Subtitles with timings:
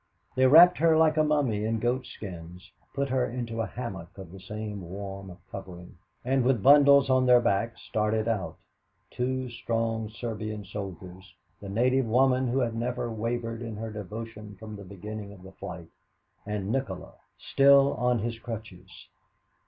[0.35, 4.31] They wrapped her like a mummy in goat skins, put her into a hammock of
[4.31, 8.57] the same warm covering, and with bundles on their back, started out
[9.11, 14.75] two strong Serbian soldiers, the native woman who had never wavered in her devotion from
[14.75, 15.89] the beginning of the flight,
[16.47, 18.89] and Nikola, still on his crutches.